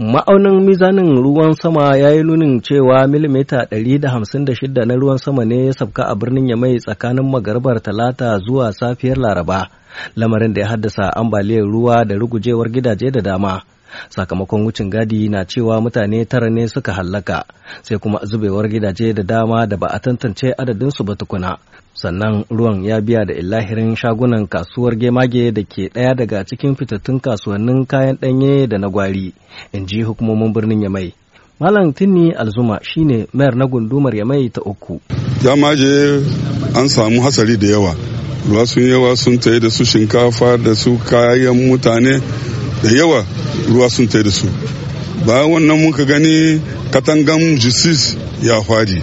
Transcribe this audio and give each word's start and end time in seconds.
Ma'aunin 0.00 0.64
mizanin 0.64 1.12
ruwan 1.22 1.52
sama 1.52 1.92
ya 1.96 2.08
yi 2.16 2.22
nunin 2.24 2.60
cewa 2.64 3.04
milimita 3.06 3.68
156 3.68 4.84
na 4.88 4.94
ruwan 4.96 5.18
sama 5.20 5.44
ne 5.44 5.66
ya 5.66 5.72
sabka 5.76 6.08
a 6.08 6.14
birnin 6.16 6.48
Yamai 6.48 6.80
tsakanin 6.80 7.28
magarbar 7.30 7.82
talata 7.82 8.38
zuwa 8.38 8.72
safiyar 8.72 9.18
Laraba, 9.18 9.68
lamarin 10.16 10.54
da 10.54 10.60
ya 10.60 10.68
haddasa 10.68 11.12
ambaliyar 11.16 11.68
ruwa 11.68 12.04
da 12.04 12.14
rugujewar 12.16 12.70
gidaje 12.72 13.10
da 13.10 13.20
dama. 13.20 13.60
Sakamakon 14.08 14.64
wucin 14.64 14.90
gadi 14.90 15.28
na 15.28 15.44
cewa 15.44 15.80
mutane 15.80 16.24
tara 16.28 16.50
ne 16.50 16.66
suka 16.68 16.92
hallaka, 16.92 17.44
sai 17.82 17.98
kuma 17.98 18.20
zubewar 18.24 18.68
gidaje 18.68 19.12
da 19.14 19.22
dama 19.22 19.66
da 19.66 19.76
ba 19.76 19.86
a 19.90 19.98
tantance 19.98 20.52
adadinsu 20.58 21.04
ba 21.04 21.14
tukuna. 21.16 21.58
sannan 21.94 22.44
ruwan 22.50 22.84
ya 22.84 23.00
biya 23.00 23.24
da 23.28 23.34
illahirin 23.34 23.96
shagunan 23.96 24.46
kasuwar 24.46 24.96
gemage 24.96 25.52
da 25.52 25.62
ke 25.62 25.90
ɗaya 25.94 26.14
daga 26.16 26.44
cikin 26.44 26.76
fitattun 26.76 27.20
kasuwannin 27.20 27.86
kayan 27.86 28.16
ɗanye 28.16 28.66
da 28.68 28.78
na 28.78 28.88
gwari 28.88 29.34
in 29.72 29.86
ji 29.86 30.02
hukumomin 30.02 30.52
birnin 30.52 30.82
yamai. 30.82 31.12
Malam 31.60 31.92
tinni 31.92 32.32
alzuma 32.32 32.78
shine 32.82 33.26
mayar 33.32 33.54
na 33.56 33.66
gundumar 33.66 34.14
yamai 34.16 34.48
ta 34.48 34.60
uku. 34.64 35.00
Jamaje 35.44 36.24
an 36.74 36.88
samu 36.88 37.20
hasari 37.22 37.56
da 37.60 37.66
yawa. 37.68 37.94
Ruwa 38.48 38.66
sun 38.66 38.82
yawa 38.88 39.16
sun 39.16 39.38
tayi 39.38 39.60
da 39.60 39.68
su 39.70 39.84
shinkafa 39.84 40.56
da 40.56 40.74
su 40.74 40.96
kayan 40.96 41.56
mutane 41.68 42.16
da 42.82 42.90
yawa 42.90 43.24
ruwa 43.68 43.90
sun 43.90 44.06
tayi 44.08 44.24
da 44.24 44.30
su. 44.30 44.46
Bayan 45.26 45.50
wannan 45.52 45.78
muka 45.80 46.04
gani 46.04 46.60
katangan 46.90 47.58
justice 47.58 48.16
ya 48.42 48.60
faɗi. 48.62 49.02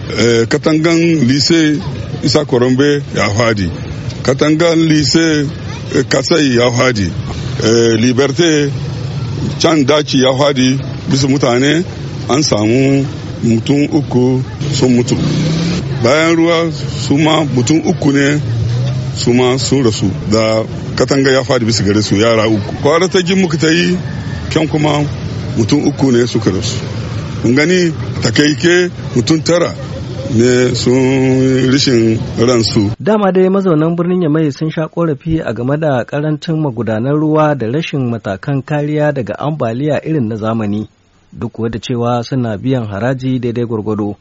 Katangan 0.50 0.98
lise 1.27 1.80
isa 2.23 2.45
korombe 2.45 3.02
ya 3.16 3.30
faɗi. 3.30 3.70
Katangan 4.23 4.77
lise 4.90 5.45
kasai 6.09 6.55
ya 6.58 6.72
faɗi. 6.72 7.08
Liberté 8.02 8.72
can 9.62 9.86
daci 9.86 10.17
ya 10.23 10.34
faɗi. 10.34 10.80
Bisa 11.09 11.28
mutane 11.28 11.84
an 12.30 12.44
samu 12.44 13.05
mutum 13.44 13.88
uku 13.94 14.44
sun 14.73 14.95
mutu. 14.97 15.16
Bayan 16.03 16.36
ruwa 16.36 16.72
su 17.08 17.17
ma 17.17 17.44
mutum 17.45 17.81
uku 17.86 18.12
ne 18.12 18.41
su 19.17 19.33
ma 19.33 19.57
sun 19.57 19.83
rasu 19.83 20.05
da 20.31 20.63
katanga 20.95 21.31
ya 21.31 21.41
faɗi 21.43 21.65
bisa 21.65 21.83
gare 21.83 22.01
su 22.01 22.15
yara 22.15 22.47
uku 22.47 22.73
kwara 22.81 23.07
ta 23.09 23.19
muka 23.35 23.57
ta 23.57 23.67
yi 23.69 23.97
kyan 24.49 24.67
kuma 24.67 25.03
mutum 25.57 25.87
uku 25.87 26.11
ne 26.11 26.27
suka 26.27 26.51
rasu 26.51 26.77
kun 27.41 27.55
gani 27.55 27.91
takaike 28.23 28.89
mutum 29.15 29.41
tara 29.41 29.73
ne 30.35 30.75
sun 30.75 31.71
rishin 31.71 32.19
ransu. 32.47 32.91
Dama 32.99 33.31
dai 33.31 33.49
mazaunan 33.49 33.95
birnin 33.95 34.21
Yamai 34.21 34.51
sun 34.51 34.69
sha 34.69 34.88
korafi 34.88 35.39
a 35.41 35.53
game 35.53 35.77
da 35.79 36.03
ƙarancin 36.05 36.59
magudanan 36.61 37.15
ruwa 37.15 37.55
da 37.57 37.67
rashin 37.67 38.09
matakan 38.11 38.61
kariya 38.61 39.11
daga 39.13 39.39
ambaliya 39.39 40.01
irin 40.05 40.27
na 40.27 40.35
zamani 40.35 40.89
duk 41.33 41.53
da 41.71 41.79
cewa 41.79 42.23
suna 42.23 42.57
biyan 42.57 42.85
haraji 42.85 43.39
daidai 43.39 43.65
gwargwado. 43.65 44.15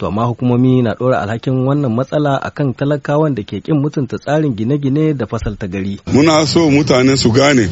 To 0.00 0.06
amma 0.08 0.24
hukumomi 0.24 0.82
na 0.82 0.94
ɗora 0.98 1.20
alhakin 1.22 1.54
wannan 1.66 1.92
matsala 1.92 2.32
akan 2.42 2.72
talakawan 2.78 3.34
da 3.36 3.42
ke 3.44 3.60
kin 3.60 3.76
mutunta 3.82 4.16
tsarin 4.18 4.56
gine-gine 4.56 5.12
da 5.14 5.26
fasalta 5.28 5.66
gari. 5.68 6.00
Muna 6.12 6.46
so 6.46 6.70
mutane 6.70 7.16
su 7.16 7.30
gane 7.30 7.68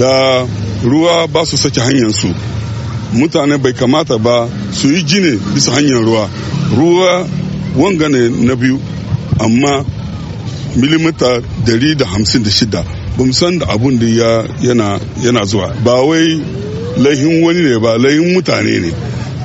da 0.00 0.42
ruwa 0.84 1.26
ba 1.32 1.44
su 1.46 1.56
sake 1.56 1.80
hanyar 1.80 2.10
su. 2.20 2.28
Mutane 3.12 3.56
bai 3.62 3.72
kamata 3.76 4.16
ba 4.18 4.48
su 4.72 4.88
yi 4.88 5.02
gine 5.04 5.32
bisa 5.54 5.70
hanyar 5.76 6.00
ruwa. 6.08 6.24
ruwa 6.74 7.26
wanga 7.76 8.08
ne 8.08 8.28
na 8.28 8.56
biyu 8.56 8.78
amma 9.38 9.84
milimita 10.76 11.40
dari 11.66 11.94
da 11.94 12.06
hamsin 12.06 12.42
da 12.42 12.50
shida 12.50 12.84
san 13.32 13.58
da 13.58 13.66
abun 13.68 13.98
da 13.98 14.06
yana 15.22 15.44
zuwa 15.44 15.74
ba 15.84 15.92
wai 16.02 16.40
laihin 16.96 17.42
wani 17.44 17.62
ne 17.62 17.78
ba 17.78 17.98
laihin 17.98 18.32
mutane 18.34 18.80
ne 18.80 18.90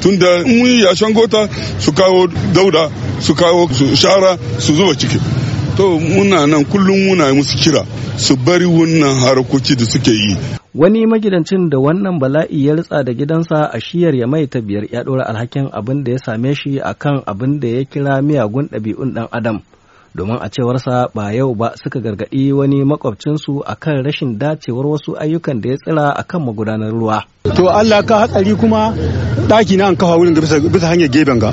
tunda 0.01 0.43
mun 0.45 0.65
yi 0.67 0.83
yashen 0.83 1.13
gota 1.13 1.47
su 1.79 1.91
kawo 1.93 2.27
dauda 2.53 2.89
su 3.19 3.35
kawo 3.35 3.69
su 3.73 3.95
shara 3.95 4.37
su 4.59 4.73
zuba 4.73 4.93
ciki. 4.95 5.17
To 5.77 5.99
muna 5.99 6.45
nan 6.47 6.65
kullum 6.65 6.99
muna 7.07 7.33
musu 7.33 7.57
kira 7.57 7.85
su 8.17 8.35
bari 8.35 8.65
wannan 8.65 9.15
harkoki 9.23 9.75
da 9.75 9.85
suke 9.85 10.11
yi. 10.11 10.35
Wani 10.75 11.05
magidancin 11.07 11.69
da 11.69 11.77
wannan 11.79 12.19
bala'i 12.19 12.65
ya 12.67 12.75
ritsa 12.75 13.03
da 13.03 13.13
gidansa 13.13 13.67
a 13.73 13.79
shiyar 13.79 14.15
ya 14.15 14.27
mai 14.27 14.47
ta 14.47 14.59
biyar 14.61 14.83
ya 14.91 15.03
ɗora 15.03 15.23
alhakin 15.27 15.67
abin 15.71 16.03
da 16.03 16.11
ya 16.11 16.17
same 16.25 16.53
shi 16.55 16.79
a 16.79 16.93
kan 16.93 17.23
abin 17.27 17.59
da 17.59 17.67
ya 17.67 17.83
kira 17.83 18.21
miyagun 18.21 18.67
ɗabi'un 18.71 19.13
ɗan 19.15 19.27
adam. 19.31 19.59
Domin 20.15 20.37
a 20.41 20.49
cewarsa 20.49 21.07
ba 21.15 21.31
yau 21.33 21.55
ba 21.55 21.71
suka 21.81 21.99
gargaɗi 21.99 22.51
wani 22.53 22.83
makwabcinsu 22.83 23.63
a 23.65 23.75
kan 23.75 24.03
rashin 24.03 24.37
dacewar 24.39 24.85
wasu 24.87 25.15
ayyukan 25.19 25.61
da 25.61 25.69
ya 25.69 25.77
tsira 25.77 26.09
a 26.15 26.23
kan 26.23 26.41
magudanar 26.43 26.91
ruwa. 26.91 27.23
to 27.55 27.69
allah 27.69 28.03
ka 28.05 28.19
hatsari 28.27 28.55
kuma 28.55 28.91
ɗaki 29.47 29.77
na 29.77 29.87
an 29.87 29.95
kafa 29.95 30.17
wurin 30.17 30.35
bisa 30.35 30.87
hanyar 30.87 31.07
gefen 31.09 31.39
ga 31.39 31.51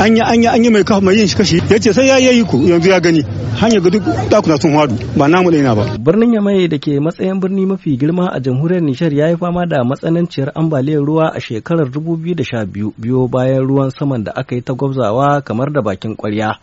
an 0.00 0.16
yi 0.16 0.22
an 0.22 0.42
yi 0.42 0.48
an 0.48 0.64
yi 0.64 0.70
mai 0.70 0.82
kafa 0.84 1.00
mai 1.04 1.14
yin 1.16 1.26
shi 1.28 1.36
kashi 1.36 1.56
ya 1.70 1.78
ce 1.78 1.92
sai 1.92 2.06
ya 2.08 2.16
yi 2.18 2.44
ku 2.44 2.56
yanzu 2.64 2.88
ya 2.88 3.00
gani 3.00 3.20
hanyar 3.60 3.80
ga 3.84 3.90
duk 3.90 4.04
dakuna 4.30 4.56
sun 4.58 4.72
hadu 4.74 4.96
ba 5.16 5.28
namu 5.28 5.50
ɗaya 5.50 5.74
ba. 5.76 5.84
Birnin 5.98 6.34
Yamai 6.34 6.68
da 6.68 6.78
ke 6.78 6.98
matsayin 7.00 7.38
birni 7.40 7.66
mafi 7.66 7.96
girma 7.96 8.26
a 8.32 8.40
jamhuriyar 8.40 8.82
Nijar 8.82 9.12
ya 9.12 9.28
yi 9.30 9.36
fama 9.36 9.66
da 9.66 9.84
matsananciyar 9.84 10.50
ambaliyar 10.56 11.04
ruwa 11.04 11.30
a 11.36 11.40
shekarar 11.40 11.86
2012 11.92 12.92
biyo 12.98 13.28
bayan 13.28 13.62
ruwan 13.62 13.90
saman 13.90 14.24
da 14.24 14.32
aka 14.34 14.54
yi 14.56 14.62
ta 14.62 14.72
gwabzawa 14.74 15.42
kamar 15.44 15.70
da 15.72 15.82
bakin 15.82 16.16
kwarya. 16.16 16.58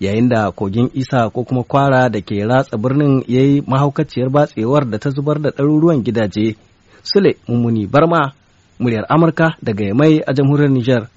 Yayin 0.00 0.28
da 0.28 0.50
kogin 0.50 0.90
isa 0.94 1.30
ko 1.30 1.44
kuma 1.44 1.62
kwara 1.62 2.08
da 2.10 2.20
ke 2.20 2.44
ratsa 2.46 2.76
birnin 2.76 3.24
ya 3.28 3.42
yi 3.42 3.62
mahaukaciyar 3.66 4.30
batsewar 4.30 4.90
da 4.90 4.98
ta 4.98 5.10
zubar 5.10 5.38
da 5.40 5.50
ɗaruruwan 5.50 6.02
gidaje. 6.04 6.56
Sule 7.02 7.36
Mummuni 7.48 7.86
Barma, 7.86 8.32
muryar 8.80 9.04
Amurka 9.08 9.56
daga 9.62 9.84
Yamai 9.84 10.20
a 10.26 10.32
jamhuriyar 10.32 10.70
Nijar. 10.70 11.08